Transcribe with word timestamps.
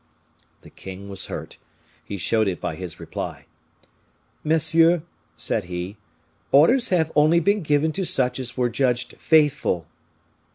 The 0.61 0.71
king 0.71 1.09
was 1.09 1.27
hurt: 1.27 1.59
he 2.03 2.17
showed 2.17 2.47
it 2.47 2.59
by 2.59 2.73
his 2.73 2.99
reply. 2.99 3.45
"Monsieur," 4.43 5.03
said 5.35 5.65
he, 5.65 5.95
"orders 6.51 6.89
have 6.89 7.11
only 7.15 7.39
been 7.39 7.61
given 7.61 7.91
to 7.91 8.03
such 8.03 8.39
as 8.39 8.57
were 8.57 8.67
judged 8.67 9.15
faithful." 9.19 9.85